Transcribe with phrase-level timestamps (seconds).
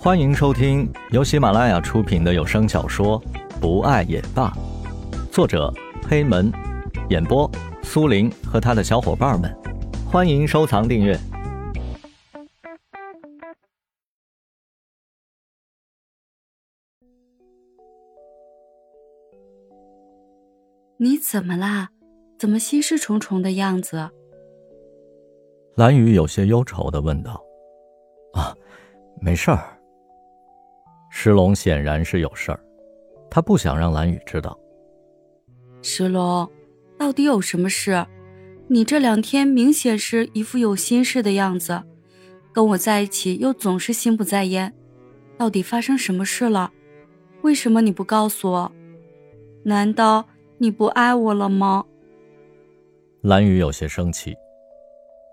[0.00, 3.20] 欢迎收听由喜马拉雅出品的有声小说
[3.60, 4.48] 《不爱也罢》，
[5.32, 5.74] 作者
[6.08, 6.52] 黑门，
[7.10, 7.50] 演播
[7.82, 9.52] 苏林和他的小伙伴们。
[10.08, 11.18] 欢迎收藏订阅。
[20.96, 21.88] 你怎么啦？
[22.38, 24.08] 怎么心事重重的样子？
[25.74, 27.42] 蓝雨有些忧愁的问道。
[28.34, 28.54] 啊，
[29.20, 29.77] 没事儿。
[31.20, 32.60] 石龙显然是有事儿，
[33.28, 34.56] 他不想让蓝雨知道。
[35.82, 36.48] 石龙，
[36.96, 38.06] 到底有什么事？
[38.68, 41.82] 你这两天明显是一副有心事的样子，
[42.52, 44.72] 跟我在一起又总是心不在焉，
[45.36, 46.70] 到底发生什么事了？
[47.42, 48.72] 为什么你不告诉我？
[49.64, 50.24] 难道
[50.56, 51.84] 你不爱我了吗？
[53.22, 54.36] 蓝雨有些生气，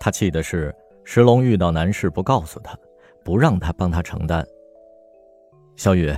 [0.00, 2.74] 他气的是石龙遇到难事不告诉他，
[3.22, 4.42] 不让他帮他承担。
[5.76, 6.12] 小雨，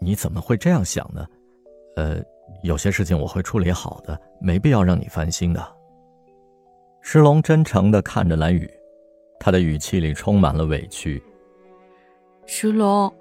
[0.00, 1.26] 你怎么会这样想呢？
[1.96, 2.22] 呃，
[2.62, 5.76] 有些事情我会处理好的，没必要让你烦心的。
[7.02, 8.70] 石龙真诚的看着蓝雨，
[9.38, 11.22] 他的语气里充满了委屈。
[12.46, 13.12] 石龙，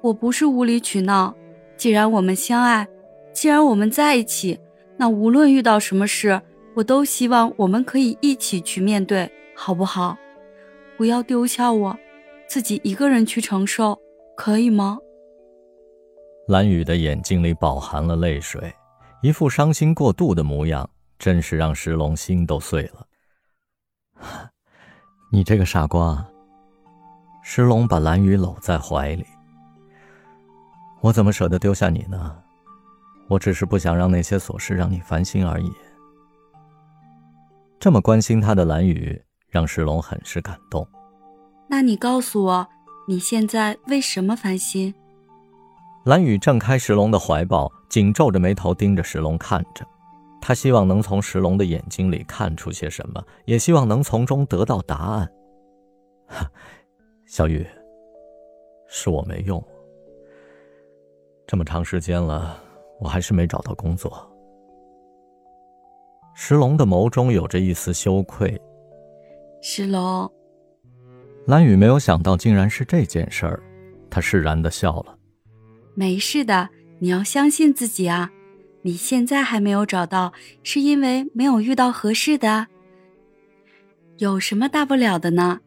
[0.00, 1.34] 我不是无理取闹，
[1.76, 2.86] 既然我们相爱，
[3.32, 4.58] 既然我们在一起，
[4.96, 6.40] 那无论遇到什么事，
[6.74, 10.16] 我都希望我们可以一起去面对，好不好？
[10.96, 11.96] 不要丢下我，
[12.46, 13.98] 自己一个人去承受，
[14.36, 14.98] 可以吗？
[16.48, 18.74] 蓝雨的眼睛里饱含了泪水，
[19.20, 23.06] 一副伤心过度的模样，真是让石龙心都碎了。
[25.30, 26.26] 你这个傻瓜！
[27.42, 29.26] 石龙把蓝雨搂在怀里。
[31.02, 32.38] 我怎么舍得丢下你呢？
[33.28, 35.70] 我只是不想让那些琐事让你烦心而已。
[37.78, 40.88] 这么关心他的蓝雨，让石龙很是感动。
[41.68, 42.66] 那你告诉我，
[43.06, 44.94] 你现在为什么烦心？
[46.04, 49.86] 蓝雨挣开石龙的怀抱，紧皱着眉头盯着石龙看着。
[50.40, 55.28] 他希望能从石龙的眼睛里看出些什么，也希望能从中得到答案。
[57.26, 57.66] 小雨，
[58.88, 59.62] 是我没用。
[61.46, 62.56] 这么长时间了，
[63.00, 64.24] 我还是没找到工作。
[66.34, 68.58] 石龙的眸中有着一丝羞愧。
[69.60, 70.30] 石龙，
[71.46, 73.60] 蓝雨没有想到竟然是这件事儿，
[74.08, 75.17] 他释然的笑了。
[75.98, 76.68] 没事的，
[77.00, 78.30] 你要相信自己啊！
[78.82, 80.32] 你现在还没有找到，
[80.62, 82.68] 是因为没有遇到合适的。
[84.18, 85.58] 有什么大不了的呢？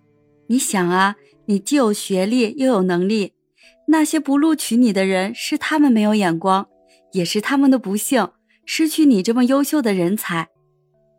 [0.48, 3.34] 你想啊，你既有学历又有能力，
[3.88, 6.70] 那些不录取你的人是他们没有眼光，
[7.12, 8.32] 也是他们的不幸，
[8.66, 10.48] 失去你这么优秀的人才。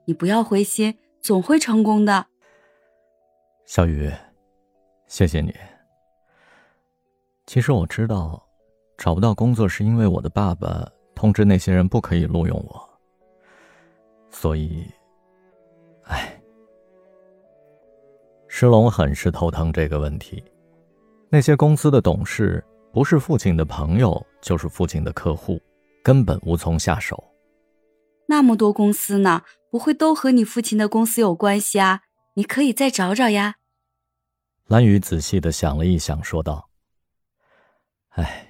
[0.07, 2.29] 你不要灰心，总会成功的。
[3.67, 4.11] 小雨，
[5.07, 5.55] 谢谢你。
[7.47, 8.49] 其实我知道。
[9.03, 12.89] 找不到工作是因为我的爸爸通知那些人不可以录用我，
[14.31, 14.89] 所以，
[16.05, 16.41] 哎，
[18.47, 20.41] 石龙很是头疼这个问题。
[21.29, 25.61] 那些公司的董事不是父亲的朋友，就是父亲的客户，
[26.05, 27.21] 根本无从下手。
[28.29, 32.03] 那么多公司呢，不会都和你父亲的公司有关系啊？
[32.35, 33.57] 你可以再找找呀。
[34.69, 36.69] 蓝雨仔细的想了一想，说道
[38.15, 38.47] ：“唉。”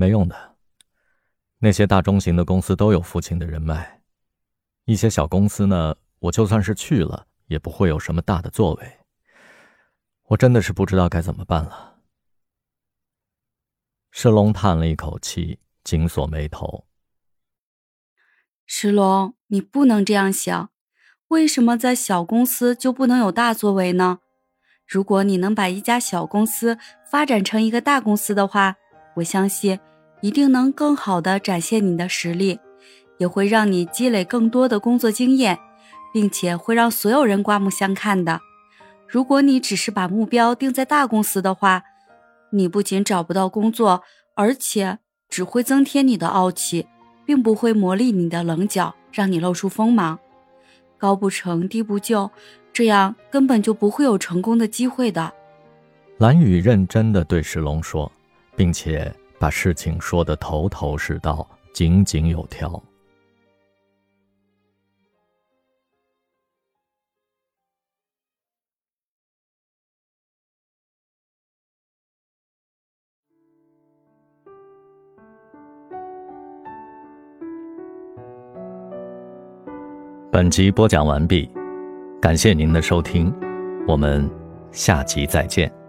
[0.00, 0.56] 没用的，
[1.58, 4.00] 那些大中型的公司都有父亲的人脉，
[4.86, 9.00] 一些小公司呢，我就算是去了，也不会有什么大的作为。
[10.28, 11.98] 我真的是不知道该怎么办了。
[14.10, 16.86] 石龙叹了一口气，紧锁眉头。
[18.64, 20.70] 石龙，你不能这样想，
[21.28, 24.20] 为什么在小公司就不能有大作为呢？
[24.86, 26.78] 如果你能把一家小公司
[27.10, 28.78] 发展成一个大公司的话，
[29.20, 29.78] 我相信。
[30.22, 32.60] 一定能更好的展现你的实力，
[33.16, 35.58] 也会让你积累更多的工作经验，
[36.12, 38.38] 并且会让所有人刮目相看的。
[39.08, 41.84] 如果你只是把目标定在大公司的话，
[42.50, 44.02] 你不仅找不到工作，
[44.34, 44.98] 而且
[45.30, 46.86] 只会增添你的傲气，
[47.24, 50.18] 并不会磨砺你的棱角，让你露出锋芒。
[50.98, 52.30] 高不成低不就，
[52.74, 55.32] 这样根本就不会有成功的机会的。
[56.18, 58.12] 蓝雨认真的对石龙说，
[58.60, 59.10] 并且。
[59.38, 62.70] 把事情说得头头是道，井井有条。
[80.30, 81.50] 本集播讲完毕，
[82.20, 83.34] 感谢您的收听，
[83.88, 84.30] 我们
[84.70, 85.79] 下集再见。